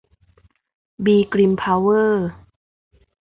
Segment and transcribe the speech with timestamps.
[1.05, 2.25] บี กริม เพาเวอร์